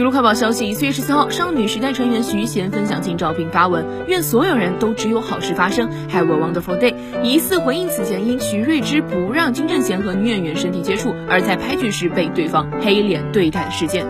[0.00, 6.94] 娱乐快报消息，四月十四号，少女时代成员徐贤分享近照并发文，愿所有人都只有好事发生，Have a wonderful day。
[7.22, 14.06] 疑似回应此前因徐睿知不让金正贤和女演员身体接触，而在拍剧时被对方黑脸对待的事件。